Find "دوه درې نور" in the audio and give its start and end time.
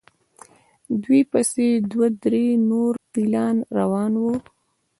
1.91-2.93